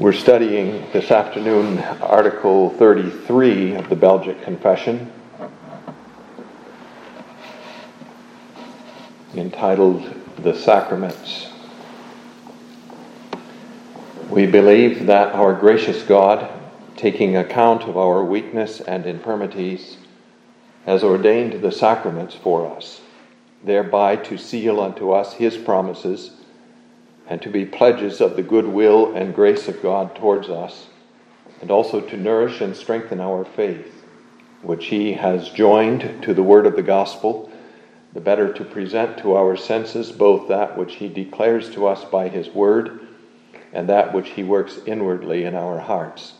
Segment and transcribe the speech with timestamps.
[0.00, 5.12] We're studying this afternoon Article 33 of the Belgic Confession,
[9.36, 11.48] entitled The Sacraments.
[14.28, 16.50] We believe that our gracious God,
[16.96, 19.98] taking account of our weakness and infirmities,
[20.86, 23.00] has ordained the sacraments for us,
[23.62, 26.32] thereby to seal unto us his promises
[27.26, 30.88] and to be pledges of the goodwill and grace of God towards us,
[31.60, 34.04] and also to nourish and strengthen our faith,
[34.62, 37.50] which He has joined to the word of the gospel,
[38.12, 42.28] the better to present to our senses both that which He declares to us by
[42.28, 43.00] His word
[43.72, 46.34] and that which He works inwardly in our hearts,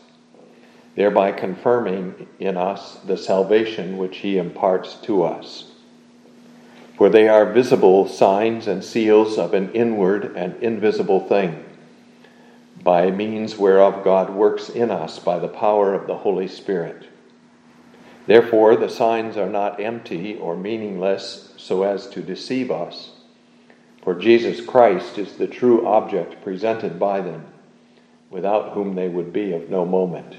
[0.95, 5.71] thereby confirming in us the salvation which He imparts to us
[6.97, 11.63] for they are visible signs and seals of an inward and invisible thing,
[12.83, 17.07] by means whereof God works in us by the power of the Holy Spirit.
[18.27, 23.11] Therefore, the signs are not empty or meaningless so as to deceive us,
[24.03, 27.45] for Jesus Christ is the true object presented by them,
[28.29, 30.35] without whom they would be of no moment.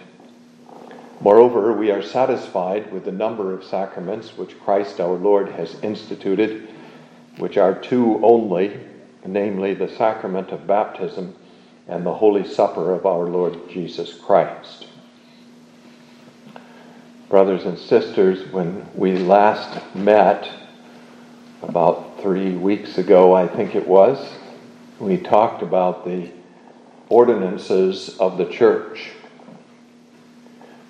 [1.20, 6.68] Moreover, we are satisfied with the number of sacraments which Christ our Lord has instituted,
[7.38, 8.78] which are two only,
[9.24, 11.34] namely the sacrament of baptism
[11.88, 14.88] and the Holy Supper of our Lord Jesus Christ.
[17.28, 20.48] Brothers and sisters, when we last met,
[21.62, 24.32] about three weeks ago, I think it was,
[25.00, 26.30] we talked about the
[27.08, 29.12] ordinances of the church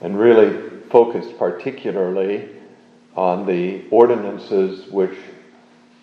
[0.00, 2.48] and really focused particularly
[3.16, 5.16] on the ordinances which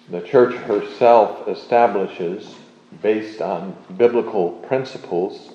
[0.09, 2.55] the church herself establishes
[3.01, 5.53] based on biblical principles,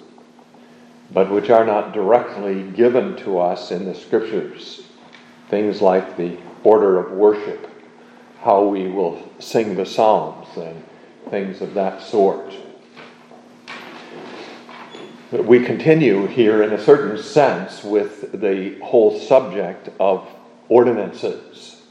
[1.12, 4.82] but which are not directly given to us in the scriptures.
[5.48, 7.68] Things like the order of worship,
[8.40, 10.82] how we will sing the Psalms, and
[11.30, 12.52] things of that sort.
[15.30, 20.26] We continue here, in a certain sense, with the whole subject of
[20.70, 21.82] ordinances.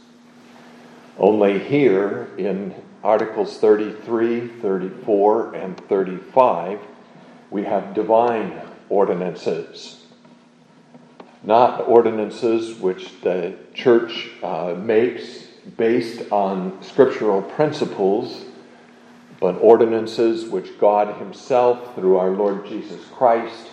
[1.19, 6.79] Only here in Articles 33, 34, and 35,
[7.51, 8.59] we have divine
[8.89, 10.03] ordinances.
[11.43, 15.43] Not ordinances which the church uh, makes
[15.77, 18.45] based on scriptural principles
[19.39, 23.67] but ordinances which God Himself, through our Lord Jesus Christ,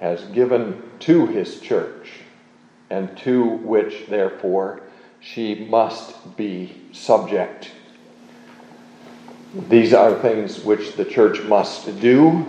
[0.00, 2.10] has given to His church,
[2.90, 4.82] and to which, therefore,
[5.20, 7.70] she must be subject.
[9.68, 12.46] These are things which the church must do,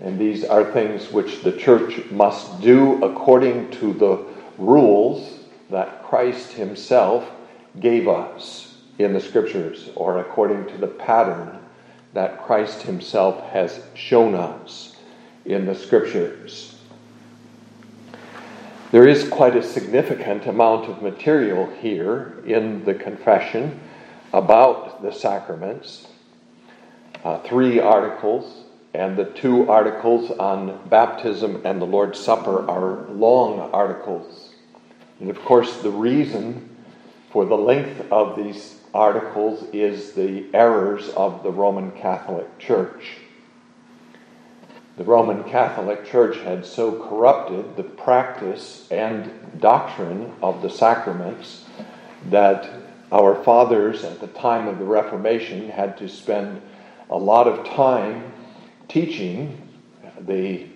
[0.00, 4.24] and these are things which the church must do according to the
[4.58, 7.30] rules that Christ Himself
[7.78, 8.69] gave us
[9.04, 11.58] in the Scriptures, or according to the pattern
[12.12, 14.96] that Christ Himself has shown us
[15.44, 16.76] in the Scriptures.
[18.90, 23.78] There is quite a significant amount of material here in the confession
[24.32, 26.08] about the sacraments.
[27.24, 33.60] Uh, three articles, and the two articles on baptism and the Lord's Supper are long
[33.72, 34.54] articles.
[35.20, 36.68] And of course, the reason
[37.30, 43.18] for the length of these articles is the errors of the Roman Catholic Church.
[44.96, 49.30] The Roman Catholic Church had so corrupted the practice and
[49.60, 51.64] doctrine of the sacraments
[52.28, 52.68] that
[53.12, 56.60] our fathers at the time of the Reformation had to spend
[57.08, 58.32] a lot of time
[58.88, 59.68] teaching
[60.20, 60.66] the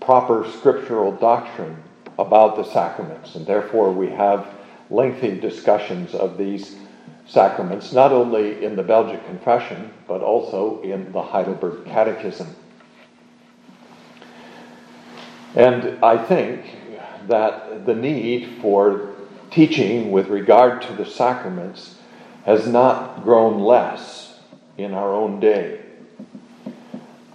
[0.00, 1.76] proper scriptural doctrine
[2.18, 4.46] about the sacraments, and therefore we have
[4.90, 6.76] lengthy discussions of these
[7.28, 12.56] sacraments, not only in the Belgic Confession, but also in the Heidelberg Catechism.
[15.54, 16.64] And I think
[17.28, 19.14] that the need for
[19.50, 21.96] teaching with regard to the sacraments
[22.44, 24.40] has not grown less
[24.78, 25.80] in our own day.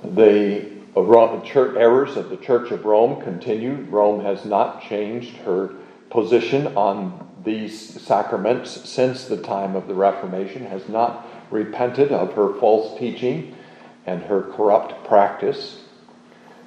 [0.03, 3.85] The errors of the Church of Rome continue.
[3.89, 5.69] Rome has not changed her
[6.09, 12.53] position on these sacraments since the time of the Reformation, has not repented of her
[12.59, 13.55] false teaching
[14.05, 15.81] and her corrupt practice.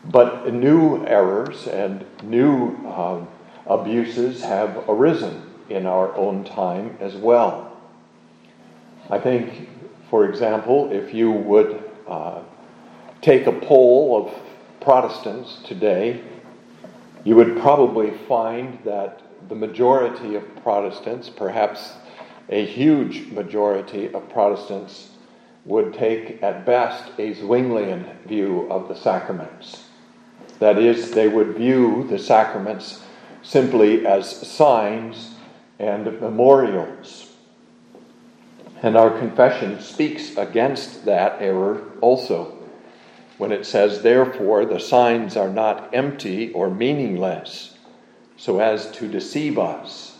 [0.04, 3.24] But new errors and new uh,
[3.66, 7.76] abuses have arisen in our own time as well.
[9.10, 9.68] I think,
[10.10, 12.42] for example, if you would uh,
[13.20, 14.34] take a poll of
[14.80, 16.22] Protestants today,
[17.24, 21.94] you would probably find that the majority of Protestants, perhaps
[22.48, 25.10] a huge majority of Protestants,
[25.64, 29.84] would take at best a Zwinglian view of the sacraments.
[30.58, 33.02] That is, they would view the sacraments
[33.42, 35.34] simply as signs
[35.78, 37.32] and memorials.
[38.82, 42.56] And our confession speaks against that error also
[43.38, 47.75] when it says, Therefore, the signs are not empty or meaningless,
[48.36, 50.16] so as to deceive us.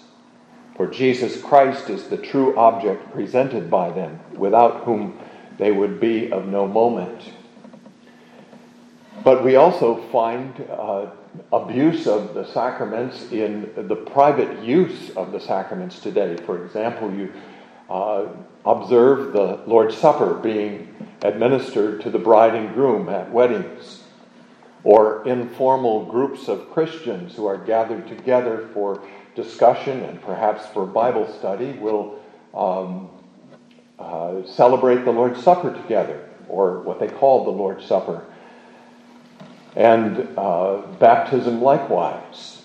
[0.77, 5.19] For Jesus Christ is the true object presented by them, without whom
[5.59, 7.33] they would be of no moment.
[9.25, 11.07] But we also find uh,
[11.53, 16.37] abuse of the sacraments in the private use of the sacraments today.
[16.45, 17.33] For example, you
[17.89, 18.27] uh,
[18.65, 23.96] observe the Lord's Supper being administered to the bride and groom at weddings,
[24.87, 29.03] or informal groups of Christians who are gathered together for
[29.35, 32.21] discussion and perhaps for Bible study will
[32.55, 33.11] um,
[33.99, 38.25] uh, celebrate the Lord's Supper together, or what they call the Lord's Supper.
[39.75, 42.63] And uh, baptism likewise.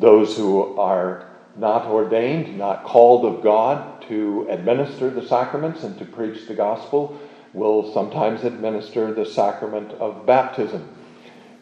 [0.00, 6.04] Those who are not ordained, not called of God to administer the sacraments and to
[6.04, 7.16] preach the gospel,
[7.52, 10.88] will sometimes administer the sacrament of baptism.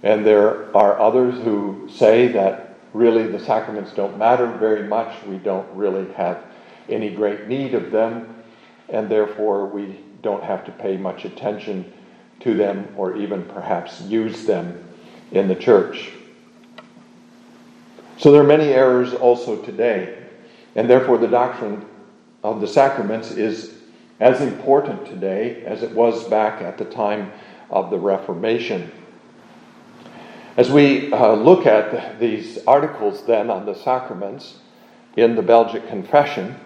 [0.03, 5.25] And there are others who say that really the sacraments don't matter very much.
[5.25, 6.45] We don't really have
[6.89, 8.43] any great need of them
[8.93, 11.93] and therefore we don't have to pay much attention
[12.41, 14.83] to them or even perhaps use them
[15.33, 16.13] in the church.
[18.19, 20.17] So there are many errors also today,
[20.77, 21.85] and therefore the doctrine
[22.45, 23.75] of the sacraments is
[24.21, 27.33] as important today as it was back at the time
[27.71, 28.93] of the Reformation.
[30.55, 34.59] As we uh, look at these articles then on the sacraments
[35.17, 36.57] in the Belgic Confession,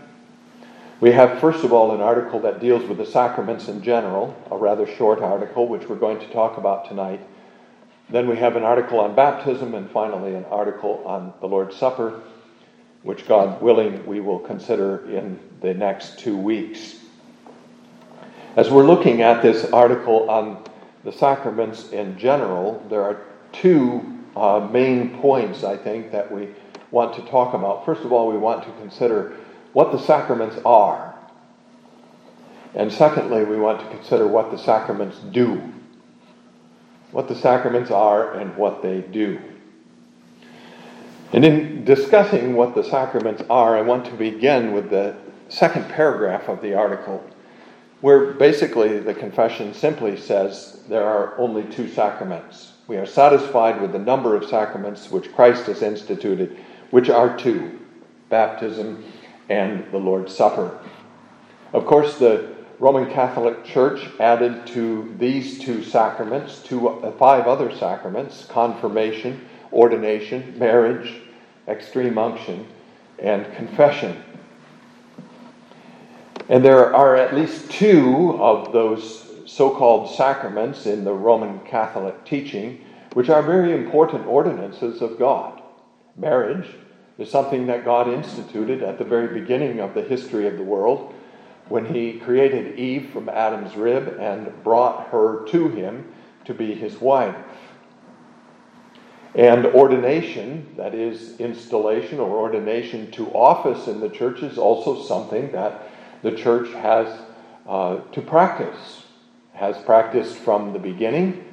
[1.00, 4.56] we have, first of all, an article that deals with the sacraments in general, a
[4.56, 7.20] rather short article, which we're going to talk about tonight.
[8.10, 12.22] Then we have an article on baptism, and finally, an article on the Lord's Supper,
[13.04, 16.96] which, God willing, we will consider in the next two weeks.
[18.56, 20.64] As we're looking at this article on
[21.04, 23.20] the sacraments in general, there are
[23.60, 26.48] two uh, main points, I think, that we
[26.90, 27.84] want to talk about.
[27.84, 29.36] First of all, we want to consider
[29.72, 31.14] what the sacraments are.
[32.74, 35.72] And secondly, we want to consider what the sacraments do.
[37.10, 39.40] What the sacraments are and what they do.
[41.32, 45.16] And in discussing what the sacraments are, I want to begin with the
[45.48, 47.24] second paragraph of the article,
[48.00, 52.72] where basically the confession simply says there are only two sacraments.
[52.88, 56.56] We are satisfied with the number of sacraments which Christ has instituted,
[56.90, 57.80] which are two
[58.28, 59.04] baptism
[59.48, 60.78] and the Lord's Supper.
[61.72, 67.74] Of course, the Roman Catholic Church added to these two sacraments two, uh, five other
[67.74, 69.40] sacraments confirmation,
[69.72, 71.22] ordination, marriage,
[71.66, 72.66] extreme unction,
[73.18, 74.22] and confession.
[76.48, 82.24] And there are at least two of those so called sacraments in the Roman Catholic
[82.24, 82.84] teaching
[83.14, 85.62] which are very important ordinances of God
[86.16, 86.66] marriage
[87.18, 91.14] is something that God instituted at the very beginning of the history of the world
[91.68, 96.12] when he created Eve from Adam's rib and brought her to him
[96.44, 97.34] to be his wife.
[99.34, 105.52] And ordination, that is, installation or ordination to office in the church, is also something
[105.52, 105.88] that
[106.22, 107.18] the church has
[107.66, 109.02] uh, to practice,
[109.56, 111.44] has practiced from the beginning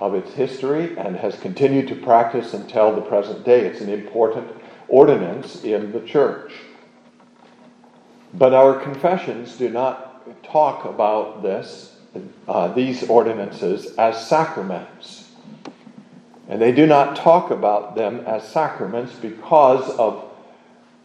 [0.00, 3.60] of its history, and has continued to practice until the present day.
[3.66, 4.48] It's an important
[4.88, 6.52] ordinance in the church.
[8.34, 11.96] But our confessions do not talk about this,
[12.48, 15.30] uh, these ordinances, as sacraments.
[16.48, 20.24] And they do not talk about them as sacraments because of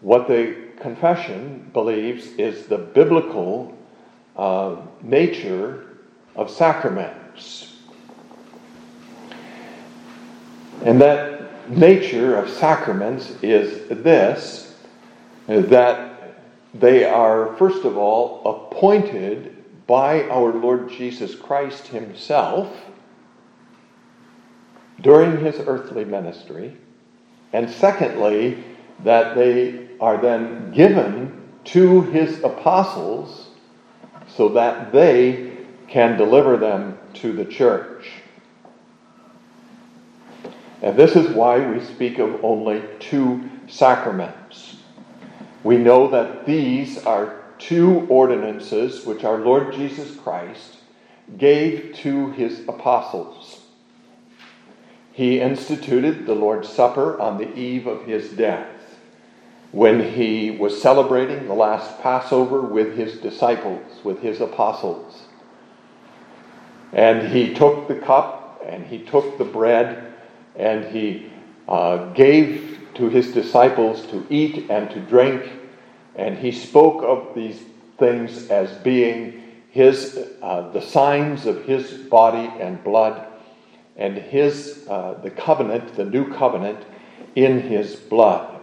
[0.02, 3.78] what the confession believes is the biblical
[4.36, 5.87] uh, nature
[6.38, 7.76] of sacraments.
[10.86, 14.76] And that nature of sacraments is this
[15.48, 16.36] that
[16.74, 19.56] they are, first of all, appointed
[19.88, 22.72] by our Lord Jesus Christ Himself
[25.02, 26.76] during His earthly ministry,
[27.54, 28.64] and secondly,
[29.04, 33.48] that they are then given to His apostles
[34.28, 35.47] so that they
[35.88, 38.10] can deliver them to the church.
[40.82, 44.78] And this is why we speak of only two sacraments.
[45.64, 50.78] We know that these are two ordinances which our Lord Jesus Christ
[51.38, 53.62] gave to his apostles.
[55.12, 58.68] He instituted the Lord's Supper on the eve of his death
[59.72, 65.24] when he was celebrating the last Passover with his disciples, with his apostles.
[66.94, 70.14] And he took the cup and he took the bread
[70.56, 71.32] and he
[71.68, 75.44] uh, gave to his disciples to eat and to drink.
[76.16, 77.62] And he spoke of these
[77.98, 83.28] things as being his, uh, the signs of his body and blood
[83.98, 86.84] and his, uh, the covenant, the new covenant
[87.36, 88.60] in his blood.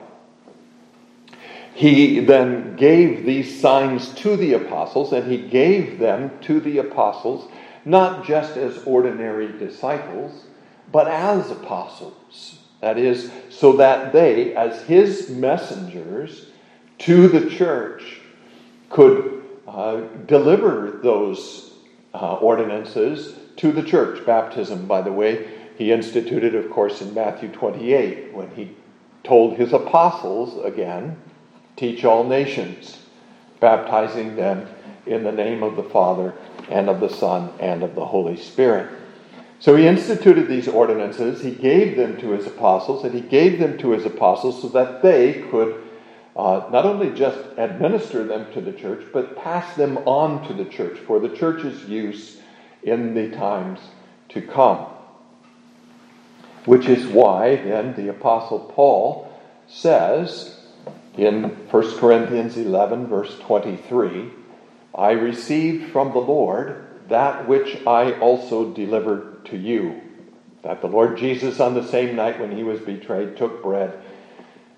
[1.75, 7.51] He then gave these signs to the apostles, and he gave them to the apostles
[7.85, 10.45] not just as ordinary disciples,
[10.93, 12.59] but as apostles.
[12.81, 16.47] That is, so that they, as his messengers
[16.99, 18.21] to the church,
[18.91, 21.73] could uh, deliver those
[22.13, 24.25] uh, ordinances to the church.
[24.25, 28.77] Baptism, by the way, he instituted, of course, in Matthew 28 when he
[29.25, 31.17] told his apostles again,
[31.77, 32.99] teach all nations,
[33.59, 34.69] baptizing them
[35.07, 36.35] in the name of the Father
[36.69, 38.91] and of the Son and of the Holy Spirit.
[39.61, 43.79] So he instituted these ordinances, he gave them to his apostles, and he gave them
[43.79, 45.83] to his apostles so that they could
[46.37, 50.65] uh, not only just administer them to the church, but pass them on to the
[50.65, 52.41] church for the church's use
[52.83, 53.81] in the times
[54.31, 54.87] to come.
[56.65, 59.33] Which is why then the Apostle Paul
[59.69, 60.59] says
[61.17, 64.31] in 1 Corinthians 11, verse 23,
[64.95, 70.01] I received from the Lord that which I also delivered to you.
[70.63, 74.01] That the Lord Jesus, on the same night when he was betrayed, took bread.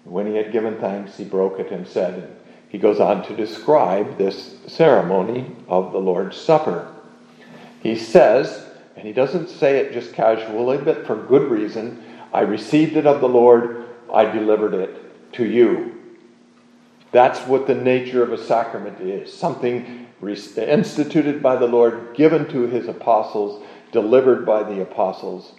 [0.05, 2.37] When he had given thanks, he broke it and said, and
[2.69, 6.93] he goes on to describe this ceremony of the Lord's Supper.
[7.83, 12.97] He says, and he doesn't say it just casually, but for good reason, I received
[12.97, 15.96] it of the Lord, I delivered it to you.
[17.13, 22.67] That's what the nature of a sacrament is something instituted by the Lord, given to
[22.67, 25.53] his apostles, delivered by the apostles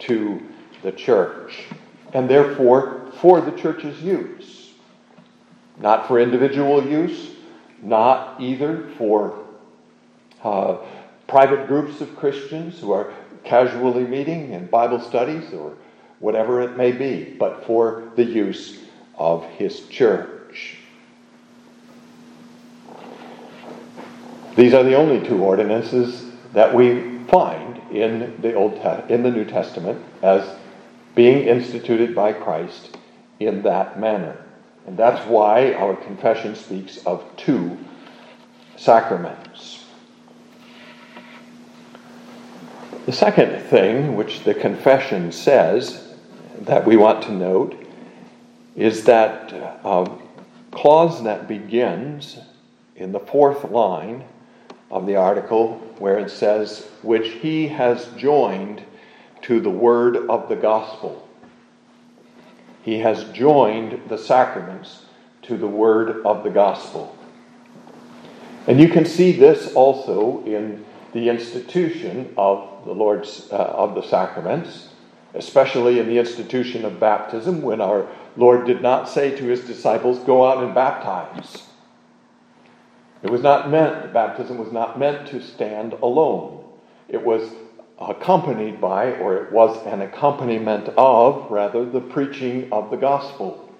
[0.00, 0.42] to
[0.82, 1.64] the church,
[2.12, 4.72] and therefore for the church's use.
[5.78, 7.30] Not for individual use,
[7.82, 9.44] not either for
[10.42, 10.78] uh,
[11.26, 13.12] private groups of Christians who are
[13.44, 15.74] casually meeting in Bible studies or
[16.20, 18.78] whatever it may be, but for the use
[19.16, 20.33] of his church.
[24.56, 29.30] These are the only two ordinances that we find in the Old Te- in the
[29.30, 30.48] New Testament as
[31.14, 32.96] being instituted by Christ
[33.40, 34.36] in that manner.
[34.86, 37.78] And that's why our confession speaks of two
[38.76, 39.84] sacraments.
[43.06, 46.14] The second thing which the confession says
[46.60, 47.76] that we want to note
[48.76, 49.52] is that
[49.84, 50.08] uh,
[50.70, 52.38] clause that begins
[52.96, 54.24] in the fourth line
[54.90, 58.82] of the article where it says, which he has joined
[59.42, 61.28] to the word of the gospel.
[62.82, 65.04] He has joined the sacraments
[65.42, 67.16] to the word of the gospel.
[68.66, 74.02] And you can see this also in the institution of the Lord's uh, of the
[74.02, 74.88] sacraments,
[75.34, 80.18] especially in the institution of baptism when our Lord did not say to his disciples,
[80.20, 81.68] "Go out and baptize."
[83.24, 86.62] It was not meant, baptism was not meant to stand alone.
[87.08, 87.50] It was
[87.98, 93.72] accompanied by, or it was an accompaniment of, rather, the preaching of the gospel.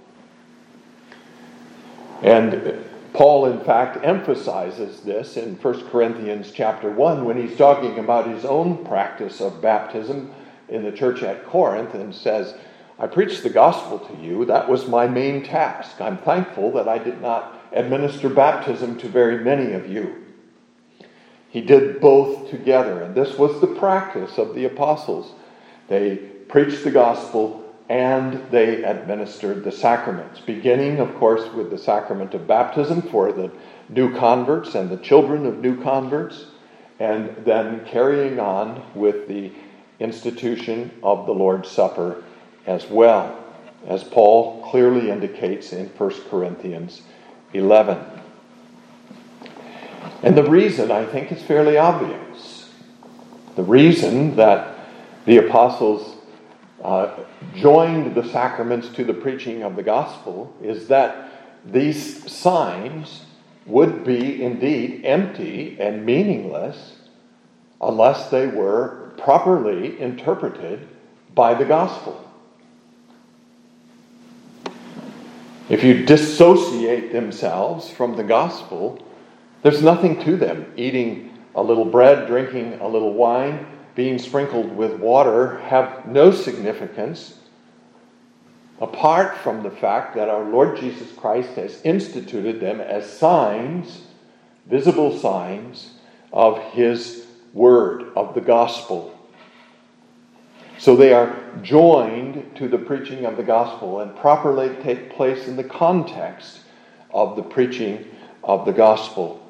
[2.22, 8.26] And Paul, in fact, emphasizes this in 1 Corinthians chapter 1 when he's talking about
[8.26, 10.32] his own practice of baptism
[10.70, 12.54] in the church at Corinth and says,
[12.98, 14.46] I preached the gospel to you.
[14.46, 16.00] That was my main task.
[16.00, 20.25] I'm thankful that I did not administer baptism to very many of you.
[21.50, 25.33] He did both together, and this was the practice of the apostles.
[25.88, 26.16] They
[26.49, 32.47] preached the gospel and they administered the sacraments, beginning, of course, with the sacrament of
[32.47, 33.50] baptism for the
[33.90, 36.47] new converts and the children of new converts,
[36.99, 39.52] and then carrying on with the
[40.00, 42.25] institution of the Lord's Supper
[42.66, 43.38] as well,
[43.87, 47.02] as Paul clearly indicates in 1 Corinthians
[47.54, 47.99] 11.
[50.23, 52.70] And the reason, I think, is fairly obvious.
[53.56, 54.78] The reason that
[55.26, 56.16] the apostles
[56.82, 61.30] uh, joined the sacraments to the preaching of the gospel is that
[61.64, 63.25] these signs
[63.66, 66.96] would be indeed empty and meaningless
[67.80, 70.88] unless they were properly interpreted
[71.34, 72.24] by the gospel.
[75.68, 79.04] If you dissociate themselves from the gospel,
[79.62, 80.71] there's nothing to them.
[80.76, 87.38] Eating a little bread, drinking a little wine, being sprinkled with water have no significance
[88.80, 94.02] apart from the fact that our Lord Jesus Christ has instituted them as signs,
[94.66, 95.94] visible signs,
[96.33, 99.13] of His Word, of the gospel.
[100.84, 105.56] So they are joined to the preaching of the gospel and properly take place in
[105.56, 106.60] the context
[107.10, 108.04] of the preaching
[108.42, 109.40] of the gospel.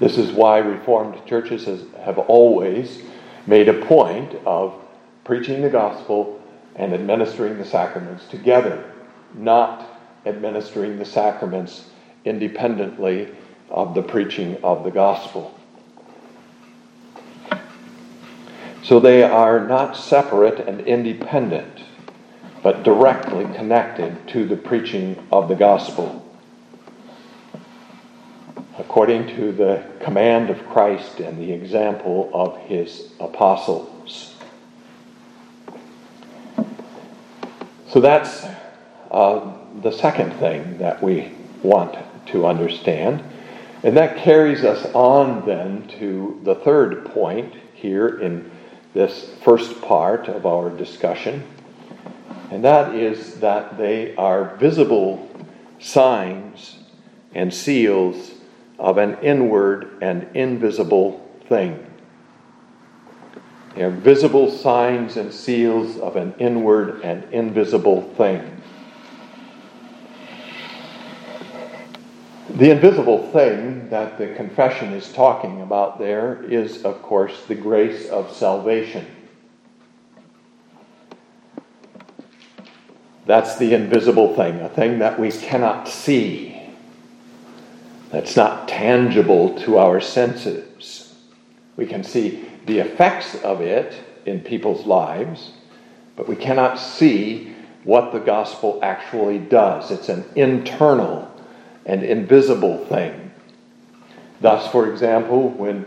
[0.00, 3.02] This is why Reformed churches has, have always
[3.46, 4.74] made a point of
[5.22, 6.40] preaching the gospel
[6.76, 8.90] and administering the sacraments together,
[9.34, 11.90] not administering the sacraments
[12.24, 13.34] independently
[13.68, 15.55] of the preaching of the gospel.
[18.86, 21.82] So they are not separate and independent,
[22.62, 26.24] but directly connected to the preaching of the gospel.
[28.78, 34.36] According to the command of Christ and the example of his apostles.
[37.88, 38.46] So that's
[39.10, 39.52] uh,
[39.82, 41.32] the second thing that we
[41.64, 43.24] want to understand.
[43.82, 48.52] And that carries us on then to the third point here in
[48.96, 51.44] this first part of our discussion,
[52.50, 55.28] and that is that they are visible
[55.78, 56.78] signs
[57.34, 58.32] and seals
[58.78, 61.86] of an inward and invisible thing.
[63.74, 68.55] They are visible signs and seals of an inward and invisible thing.
[72.48, 78.08] The invisible thing that the confession is talking about there is, of course, the grace
[78.08, 79.04] of salvation.
[83.26, 86.56] That's the invisible thing, a thing that we cannot see,
[88.10, 91.14] that's not tangible to our senses.
[91.76, 93.92] We can see the effects of it
[94.24, 95.50] in people's lives,
[96.14, 99.90] but we cannot see what the gospel actually does.
[99.90, 101.28] It's an internal
[101.86, 103.30] and invisible thing.
[104.40, 105.86] Thus, for example, when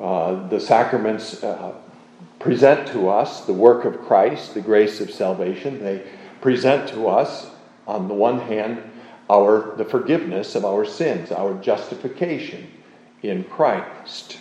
[0.00, 1.74] uh, the sacraments uh,
[2.38, 6.02] present to us the work of Christ, the grace of salvation, they
[6.40, 7.50] present to us,
[7.86, 8.82] on the one hand,
[9.28, 12.70] our the forgiveness of our sins, our justification
[13.22, 14.38] in Christ.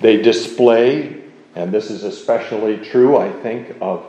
[0.00, 1.22] They display,
[1.54, 4.04] and this is especially true, I think, of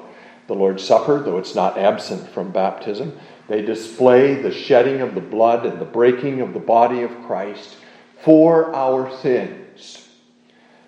[0.48, 3.18] the Lord's Supper, though it's not absent from baptism.
[3.48, 7.78] They display the shedding of the blood and the breaking of the body of Christ
[8.22, 10.08] for our sins.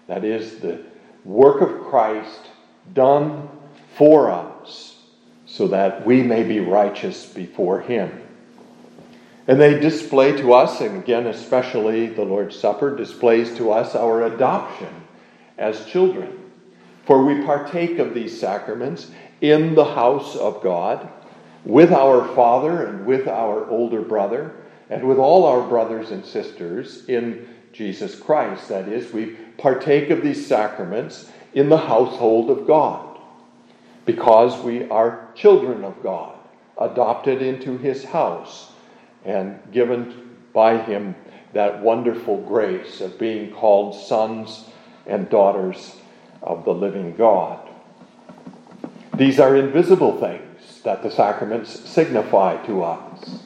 [0.07, 0.81] That is the
[1.25, 2.39] work of Christ
[2.93, 3.49] done
[3.97, 4.95] for us
[5.45, 8.21] so that we may be righteous before Him.
[9.47, 14.23] And they display to us, and again, especially the Lord's Supper, displays to us our
[14.23, 14.89] adoption
[15.57, 16.51] as children.
[17.05, 21.07] For we partake of these sacraments in the house of God
[21.65, 24.53] with our Father and with our older brother
[24.89, 28.69] and with all our brothers and sisters in Jesus Christ.
[28.69, 33.19] That is, we partake of these sacraments in the household of God
[34.05, 36.37] because we are children of God,
[36.79, 38.71] adopted into his house
[39.23, 41.15] and given by him
[41.53, 44.65] that wonderful grace of being called sons
[45.07, 45.95] and daughters
[46.43, 47.67] of the living God.
[49.15, 50.44] These are invisible things
[50.85, 53.39] that the sacraments signify to us.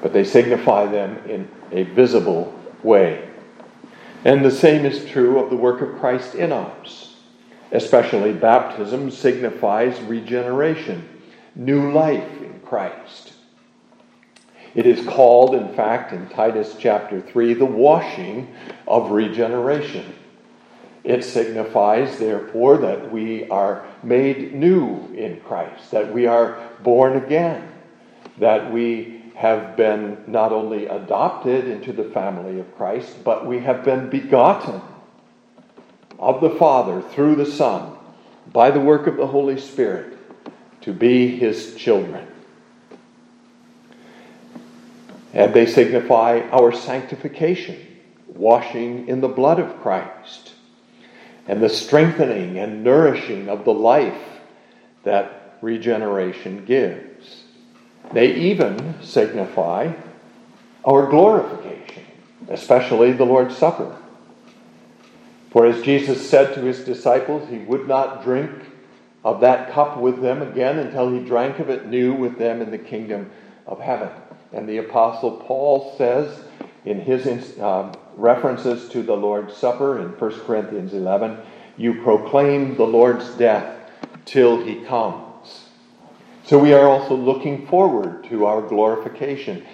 [0.00, 3.28] But they signify them in a visible way.
[4.24, 7.16] And the same is true of the work of Christ in us.
[7.72, 11.08] Especially baptism signifies regeneration,
[11.54, 13.32] new life in Christ.
[14.74, 18.54] It is called, in fact, in Titus chapter 3, the washing
[18.86, 20.14] of regeneration.
[21.08, 27.66] It signifies, therefore, that we are made new in Christ, that we are born again,
[28.36, 33.86] that we have been not only adopted into the family of Christ, but we have
[33.86, 34.82] been begotten
[36.18, 37.96] of the Father through the Son
[38.52, 40.14] by the work of the Holy Spirit
[40.82, 42.28] to be his children.
[45.32, 47.78] And they signify our sanctification,
[48.26, 50.52] washing in the blood of Christ
[51.48, 54.22] and the strengthening and nourishing of the life
[55.02, 57.44] that regeneration gives.
[58.12, 59.94] They even signify
[60.84, 62.04] our glorification,
[62.48, 63.96] especially the Lord's Supper.
[65.50, 68.50] For as Jesus said to his disciples, he would not drink
[69.24, 72.70] of that cup with them again until he drank of it new with them in
[72.70, 73.30] the kingdom
[73.66, 74.10] of heaven.
[74.52, 76.44] And the Apostle Paul says
[76.84, 81.38] in his uh, references to the Lord's Supper in 1 Corinthians 11,
[81.76, 83.90] you proclaim the Lord's death
[84.24, 85.68] till he comes.
[86.44, 89.66] So we are also looking forward to our glorification.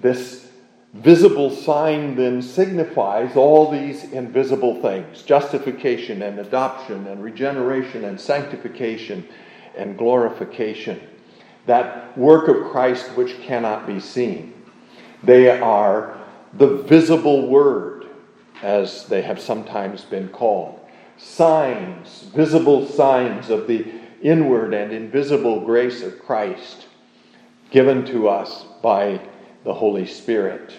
[0.00, 0.48] This
[0.94, 9.26] visible sign then signifies all these invisible things justification and adoption and regeneration and sanctification
[9.76, 11.00] and glorification.
[11.66, 14.54] That work of Christ which cannot be seen.
[15.22, 16.19] They are
[16.52, 18.06] the visible word,
[18.62, 20.80] as they have sometimes been called.
[21.16, 23.86] Signs, visible signs of the
[24.22, 26.86] inward and invisible grace of Christ
[27.70, 29.20] given to us by
[29.64, 30.74] the Holy Spirit.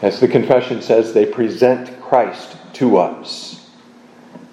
[0.00, 3.70] As the confession says, they present Christ to us.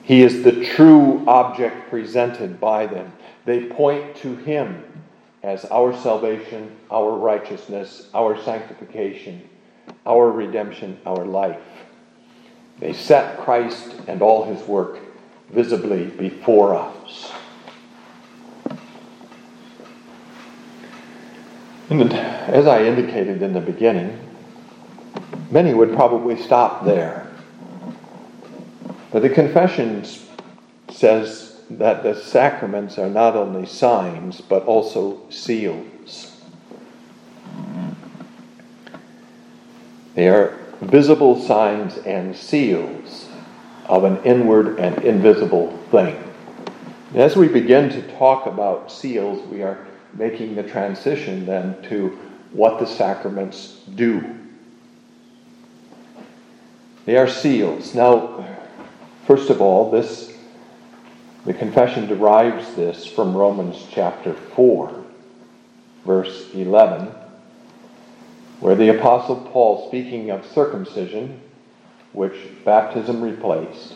[0.03, 3.13] He is the true object presented by them.
[3.45, 4.83] They point to Him
[5.43, 9.47] as our salvation, our righteousness, our sanctification,
[10.05, 11.61] our redemption, our life.
[12.79, 14.99] They set Christ and all His work
[15.49, 17.31] visibly before us.
[21.89, 24.19] And as I indicated in the beginning,
[25.49, 27.25] many would probably stop there.
[29.11, 30.05] But the confession
[30.91, 36.41] says that the sacraments are not only signs, but also seals.
[40.15, 43.27] They are visible signs and seals
[43.85, 46.23] of an inward and invisible thing.
[47.15, 52.17] As we begin to talk about seals, we are making the transition then to
[52.51, 54.35] what the sacraments do.
[57.05, 57.95] They are seals.
[57.95, 58.45] Now,
[59.25, 60.28] first of all, this
[61.45, 65.05] the confession derives this from Romans chapter 4,
[66.05, 67.07] verse 11,
[68.59, 71.41] where the apostle Paul speaking of circumcision,
[72.11, 72.33] which
[72.65, 73.95] baptism replaced,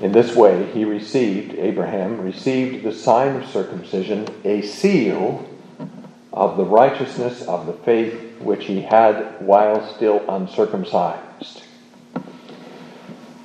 [0.00, 5.48] in this way, he received, Abraham received the sign of circumcision, a seal
[6.32, 11.62] of the righteousness of the faith which he had while still uncircumcised.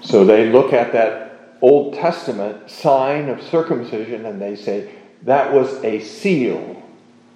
[0.01, 1.30] So they look at that
[1.61, 4.91] Old Testament sign of circumcision and they say
[5.23, 6.81] that was a seal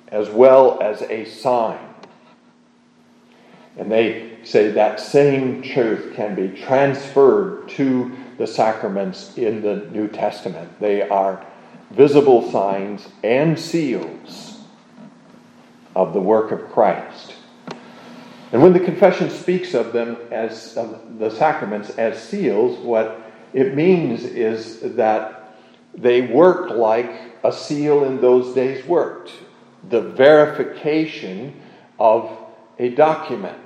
[0.07, 1.79] as well as a sign.
[3.77, 10.07] And they say that same truth can be transferred to the sacraments in the New
[10.07, 10.79] Testament.
[10.79, 11.45] They are
[11.91, 14.59] visible signs and seals
[15.95, 17.35] of the work of Christ.
[18.51, 23.24] And when the confession speaks of them as of the sacraments as seals, what
[23.55, 25.57] it means is that
[25.93, 27.09] they work like
[27.43, 29.31] a seal in those days worked
[29.89, 31.53] the verification
[31.97, 32.37] of
[32.79, 33.57] a document.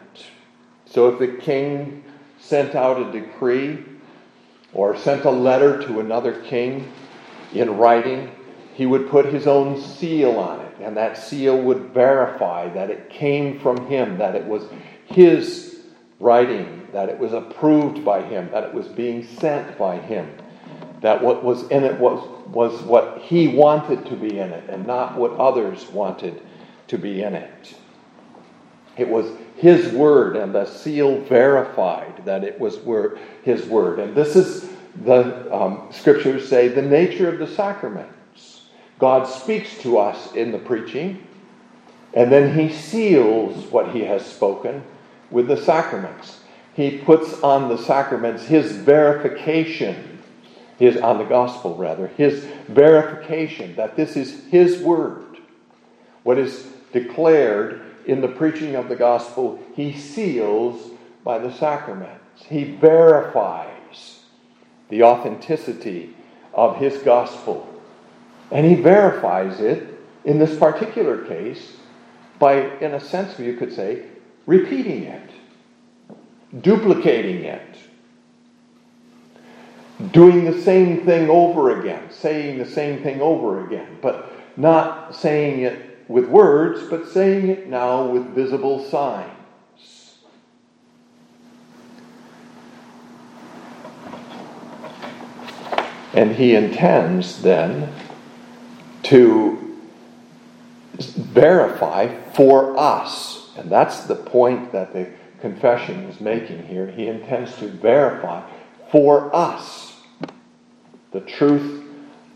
[0.85, 2.03] So if the king
[2.39, 3.83] sent out a decree
[4.73, 6.91] or sent a letter to another king
[7.53, 8.31] in writing,
[8.75, 13.09] he would put his own seal on it, and that seal would verify that it
[13.09, 14.65] came from him, that it was
[15.05, 15.81] his
[16.19, 20.29] writing, that it was approved by him, that it was being sent by him,
[21.01, 24.85] that what was in it was, was what he wanted to be in it, and
[24.85, 26.41] not what others wanted
[26.87, 27.75] to be in it.
[28.97, 32.79] It was his word, and the seal verified that it was
[33.43, 33.99] his word.
[33.99, 34.69] And this is
[35.05, 38.63] the um, scriptures say the nature of the sacraments.
[38.99, 41.25] God speaks to us in the preaching,
[42.13, 44.83] and then he seals what he has spoken
[45.31, 46.38] with the sacraments.
[46.79, 50.19] He puts on the sacraments his verification,
[50.77, 55.39] his on the gospel rather, his verification that this is his word.
[56.23, 60.91] What is declared in the preaching of the gospel, he seals
[61.25, 62.45] by the sacraments.
[62.45, 64.21] He verifies
[64.87, 66.15] the authenticity
[66.53, 67.67] of his gospel.
[68.51, 71.73] And he verifies it in this particular case
[72.39, 74.05] by, in a sense, you could say,
[74.45, 75.28] repeating it,
[76.61, 77.77] duplicating it,
[80.11, 85.61] doing the same thing over again, saying the same thing over again, but not saying
[85.61, 90.17] it with words, but saying it now with visible signs.
[96.13, 97.93] And he intends then
[99.03, 99.77] to
[100.97, 103.51] verify for us.
[103.55, 106.87] And that's the point that they confession is making here.
[106.87, 108.47] He intends to verify
[108.91, 110.01] for us
[111.11, 111.83] the truth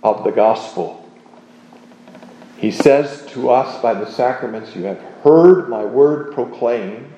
[0.03, 0.99] of the gospel.
[2.57, 7.11] He says to us by the sacraments, You have heard my word proclaimed.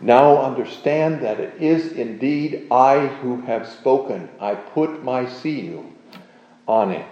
[0.00, 4.30] Now understand that it is indeed I who have spoken.
[4.40, 5.84] I put my seal
[6.66, 7.06] on it.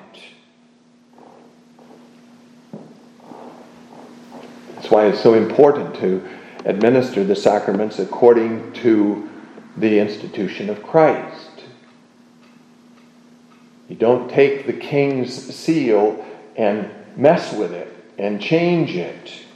[4.74, 6.26] That's why it's so important to
[6.68, 9.28] administer the sacraments according to
[9.78, 11.64] the institution of Christ.
[13.88, 16.24] You don't take the king's seal
[16.56, 19.46] and mess with it and change it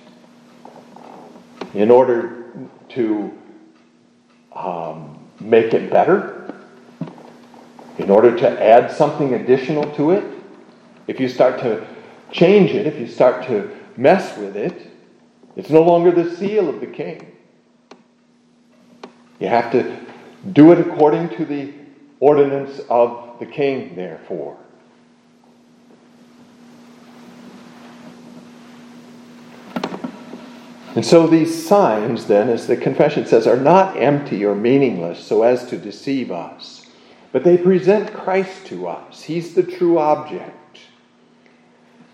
[1.75, 2.47] in order
[2.91, 3.39] to
[4.55, 6.55] um, make it better,
[7.99, 10.25] in order to add something additional to it.
[11.07, 11.87] If you start to
[12.31, 14.92] change it, if you start to mess with it,
[15.57, 17.37] it's no longer the seal of the king.
[19.39, 19.99] You have to
[20.53, 21.73] do it according to the
[22.21, 24.57] ordinance of the king, therefore.
[30.95, 35.43] And so these signs, then, as the confession says, are not empty or meaningless so
[35.43, 36.87] as to deceive us,
[37.33, 39.23] but they present Christ to us.
[39.23, 40.55] He's the true object,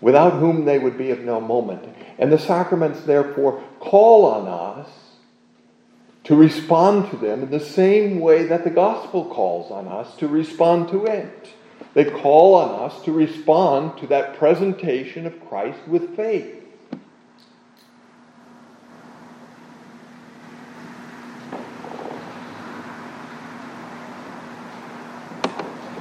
[0.01, 1.83] without whom they would be of no moment.
[2.17, 4.89] And the sacraments, therefore, call on us
[6.25, 10.27] to respond to them in the same way that the gospel calls on us to
[10.27, 11.49] respond to it.
[11.93, 16.55] They call on us to respond to that presentation of Christ with faith.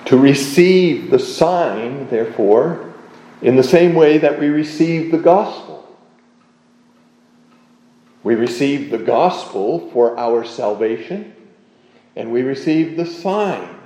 [0.09, 2.88] to receive the sign, therefore,
[3.43, 5.85] in the same way that we receive the gospel.
[8.23, 11.35] We receive the gospel for our salvation,
[12.17, 13.79] and we receive the sign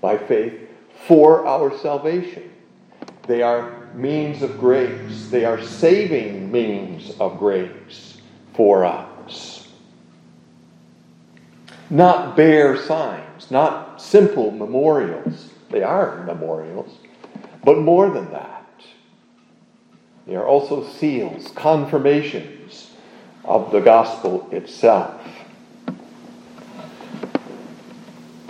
[0.00, 0.68] by faith
[1.06, 2.50] for our salvation.
[3.26, 8.20] They are means of grace, they are saving means of grace
[8.54, 9.68] for us.
[11.88, 16.98] Not bare signs, not simple memorials they are memorials.
[17.64, 18.59] But more than that,
[20.30, 22.92] they are also seals, confirmations
[23.44, 25.20] of the gospel itself.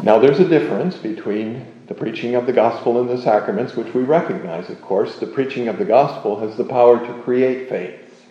[0.03, 4.03] Now, there's a difference between the preaching of the gospel and the sacraments, which we
[4.03, 5.19] recognize, of course.
[5.19, 8.27] The preaching of the gospel has the power to create faith.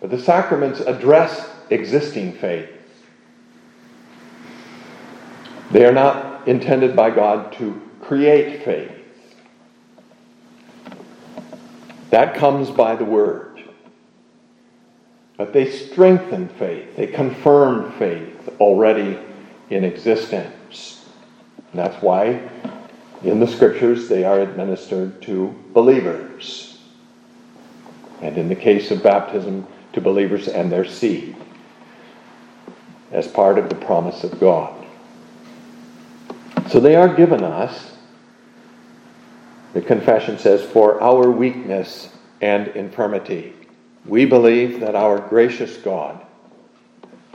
[0.00, 2.70] But the sacraments address existing faith.
[5.70, 8.97] They are not intended by God to create faith.
[12.10, 13.62] That comes by the Word.
[15.36, 19.18] But they strengthen faith, they confirm faith already
[19.70, 21.06] in existence.
[21.72, 22.48] And that's why
[23.22, 26.78] in the Scriptures they are administered to believers.
[28.20, 31.36] And in the case of baptism, to believers and their seed,
[33.12, 34.74] as part of the promise of God.
[36.68, 37.96] So they are given us
[39.74, 42.08] the confession says, For our weakness
[42.40, 43.54] and infirmity,
[44.04, 46.24] we believe that our gracious God,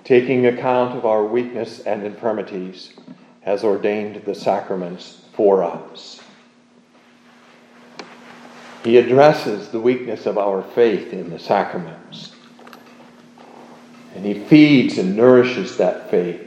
[0.04, 2.93] taking account of our weakness and infirmities,
[3.41, 6.22] has ordained the sacraments for us.
[8.84, 12.34] He addresses the weakness of our faith in the sacraments.
[14.15, 16.41] And he feeds and nourishes that faith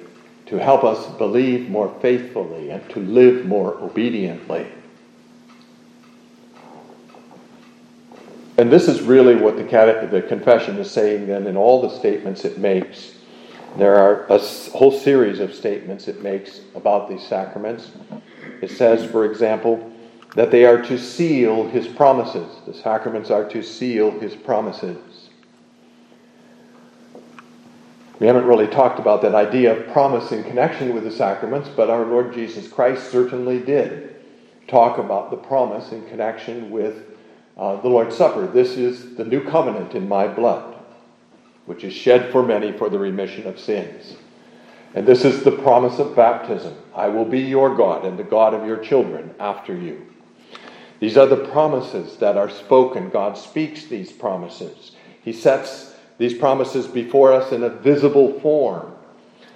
[0.47, 4.67] to help us believe more faithfully and to live more obediently.
[8.59, 12.45] And this is really what the, the confession is saying then in all the statements
[12.45, 13.13] it makes.
[13.77, 17.91] There are a whole series of statements it makes about these sacraments.
[18.63, 19.93] It says, for example,
[20.35, 22.49] that they are to seal his promises.
[22.67, 25.29] The sacraments are to seal his promises.
[28.19, 31.91] We haven't really talked about that idea of promise in connection with the sacraments, but
[31.91, 34.17] our Lord Jesus Christ certainly did
[34.69, 37.16] talk about the promise in connection with
[37.57, 38.47] uh, the Lord's Supper.
[38.47, 40.77] This is the new covenant in my blood,
[41.65, 44.17] which is shed for many for the remission of sins.
[44.95, 48.55] And this is the promise of baptism I will be your God and the God
[48.55, 50.07] of your children after you.
[51.01, 53.11] These are the promises that are spoken.
[53.11, 54.93] God speaks these promises.
[55.23, 58.95] He sets these promises before us in a visible form,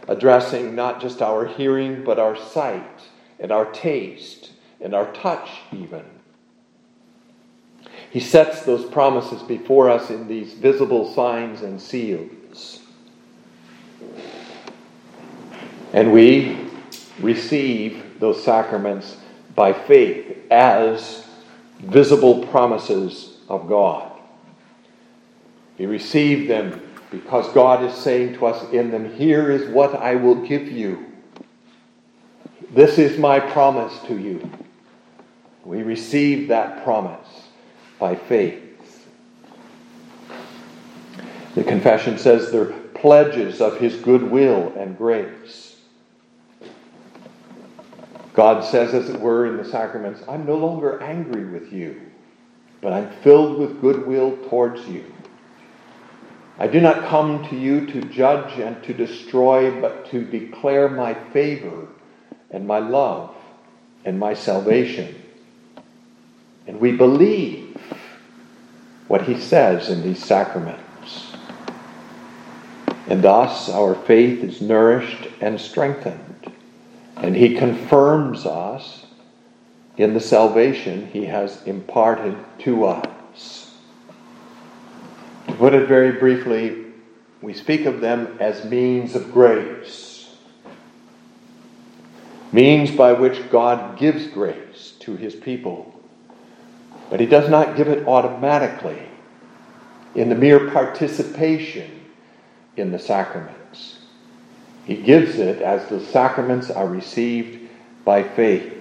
[0.07, 3.09] addressing not just our hearing, but our sight
[3.39, 4.51] and our taste
[4.83, 6.05] and our touch, even.
[8.11, 12.81] He sets those promises before us in these visible signs and seals.
[15.92, 16.59] And we
[17.20, 19.16] receive those sacraments
[19.55, 21.25] by faith as
[21.79, 24.11] visible promises of God.
[25.79, 30.16] We receive them because God is saying to us in them, Here is what I
[30.16, 31.07] will give you.
[32.73, 34.51] This is my promise to you.
[35.64, 37.50] We receive that promise
[38.01, 38.67] by faith.
[41.55, 45.77] The confession says they're pledges of his goodwill and grace.
[48.33, 52.01] God says, as it were, in the sacraments, I'm no longer angry with you,
[52.81, 55.05] but I'm filled with goodwill towards you.
[56.59, 61.15] I do not come to you to judge and to destroy, but to declare my
[61.33, 61.89] favor
[62.51, 63.35] and my love
[64.05, 65.15] and my salvation.
[66.67, 67.69] And we believe
[69.11, 71.33] what he says in these sacraments.
[73.09, 76.53] And thus our faith is nourished and strengthened.
[77.16, 79.07] And he confirms us
[79.96, 83.75] in the salvation he has imparted to us.
[85.49, 86.92] To put it very briefly,
[87.42, 90.33] we speak of them as means of grace,
[92.53, 96.00] means by which God gives grace to his people
[97.11, 99.03] but he does not give it automatically
[100.14, 101.90] in the mere participation
[102.77, 103.99] in the sacraments.
[104.85, 107.68] He gives it as the sacraments are received
[108.05, 108.77] by faith.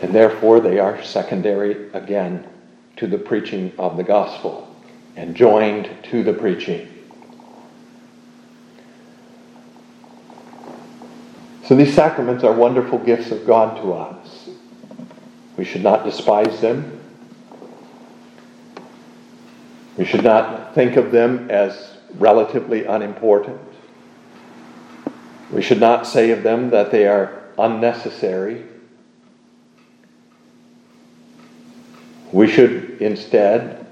[0.00, 2.46] And therefore, they are secondary again
[2.96, 4.74] to the preaching of the gospel
[5.16, 6.88] and joined to the preaching.
[11.64, 14.47] So, these sacraments are wonderful gifts of God to us.
[15.58, 17.00] We should not despise them.
[19.96, 23.60] We should not think of them as relatively unimportant.
[25.52, 28.62] We should not say of them that they are unnecessary.
[32.30, 33.84] We should instead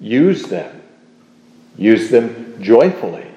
[0.00, 0.82] use them,
[1.78, 3.30] use them joyfully,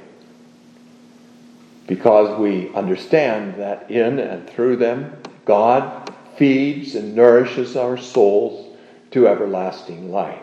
[1.86, 6.09] because we understand that in and through them, God
[6.40, 8.66] feeds and nourishes our souls
[9.12, 10.40] to everlasting life.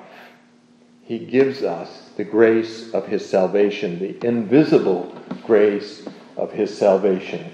[1.02, 6.06] He gives us the grace of His salvation, the invisible grace
[6.36, 7.50] of His salvation,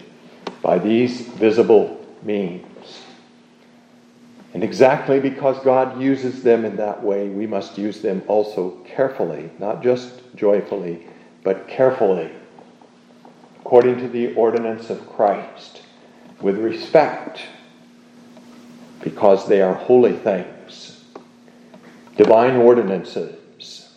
[0.60, 2.66] by these visible means.
[4.54, 9.50] And exactly because God uses them in that way, we must use them also carefully,
[9.60, 11.06] not just joyfully,
[11.44, 12.30] but carefully,
[13.60, 15.82] according to the ordinance of Christ,
[16.40, 17.42] with respect
[19.02, 21.04] because they are holy things,
[22.16, 23.88] divine ordinances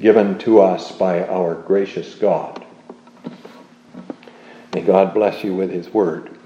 [0.00, 2.64] given to us by our gracious God.
[4.72, 6.39] May God bless you with his word.